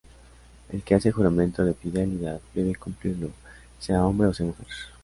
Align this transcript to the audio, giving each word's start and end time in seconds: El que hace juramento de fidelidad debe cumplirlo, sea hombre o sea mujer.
El 0.69 0.81
que 0.81 0.95
hace 0.95 1.11
juramento 1.11 1.63
de 1.63 1.75
fidelidad 1.75 2.41
debe 2.55 2.73
cumplirlo, 2.73 3.29
sea 3.77 4.03
hombre 4.03 4.29
o 4.29 4.33
sea 4.33 4.47
mujer. 4.47 4.65